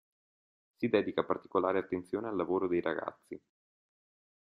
[0.77, 3.39] Si dedica particolare attenzione al lavoro dei ragazzi.